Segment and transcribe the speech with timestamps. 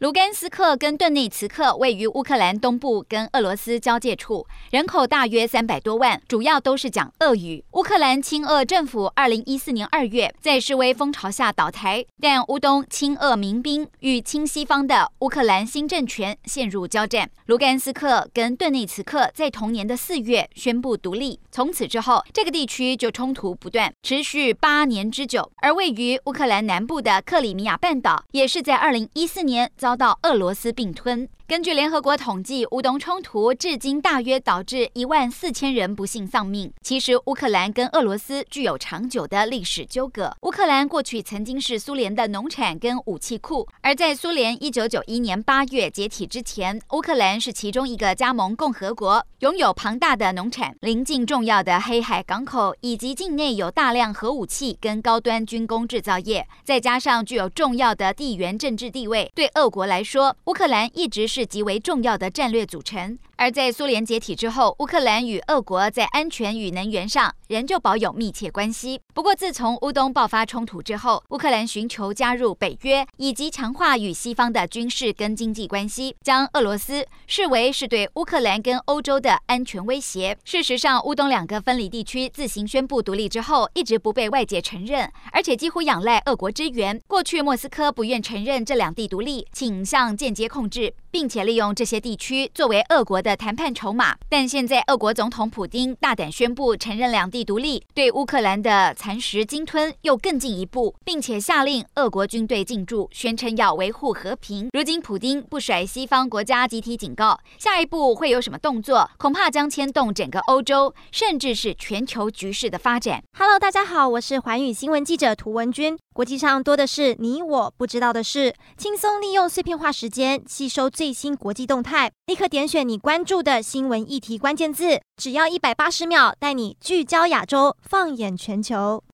[0.00, 7.62] 卢甘斯克跟顿内茨克位于乌克兰东部，跟俄罗斯交界处，人口大约三百多万，主要都是讲俄语。
[7.72, 17.30] 乌克兰亲俄政府二零一四年二月在示威风潮下倒台，但乌东亲俄民兵与亲西方的乌克兰新政权陷入交战。
[17.44, 25.52] 卢甘斯克跟顿内茨克在同年的四月宣布独立，从此之后，这个地区就冲突不断，持续八年之久。
[25.60, 31.28] 而位于乌克兰南部的克里米亚半岛，也是在二零一四年遭遭到俄罗斯并吞。
[31.48, 36.72] 根据联合国统计，乌东冲突至今大约导致一万四千人不幸丧命。
[36.80, 40.32] 其实，乌克兰跟俄罗斯具有长久的历史纠葛。
[40.42, 61.30] 乌克兰过去曾经是苏联的农产跟武器库，而在苏联一九九一年八月解体之前，乌克兰是其中一个加盟共和国，拥有庞大的农产、临近重要的黑海港口，以及境内有大量核武器跟高端军工制造业，再加上具有重要的地缘政治地位，对俄国来说，乌克兰一直。
[61.30, 63.16] 是极为重要的战略组成。
[63.40, 69.00] 而在苏联解体之后，乌克兰与俄国在安全与能源上仍旧保有密切关系。
[69.14, 80.36] 不过，自从乌东爆发冲突之后，乌克兰寻求加入北约，以及强化与西方的军事跟经济关系，将俄罗斯视为是对乌克兰跟欧洲的安全威胁。
[80.44, 87.00] 事实上，乌东两个分离地区自行宣布独立之后，一直不被外界承认，而且几乎仰赖俄国支援。
[87.06, 93.29] 过去，莫斯科不愿承认这两地独立，倾向间接控制，并且利用这些地区作为俄国的。
[93.30, 104.68] 的谈判筹码，但现在俄国总统普丁大胆宣布承认两地独立，对乌克兰的蚕食鲸吞又更进一步，并且下令俄国军队进驻，宣称要维护和平。
[104.72, 109.08] 如今普丁不甩西方国家集体警告，下一步会有什么动作？
[109.16, 113.22] 恐怕将牵动整个欧洲，甚至是全球局势的发展。
[113.38, 115.96] Hello，大家好，我是环宇新闻记者涂文君。
[116.12, 129.04] 国际上多的是你我不知道的事，轻松利用碎片化时间吸收最新国际动态，立刻点选你关注的新闻议题关键字，只要一百八十秒，带你聚焦亚洲，放眼全球。